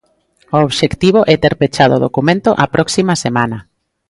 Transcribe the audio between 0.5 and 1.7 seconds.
O obxectivo é ter